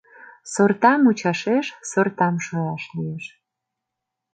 [0.53, 3.25] Сорта мучашеш сортам шуяш лиеш